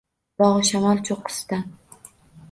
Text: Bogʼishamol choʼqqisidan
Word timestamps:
Bogʼishamol 0.41 1.03
choʼqqisidan 1.09 1.67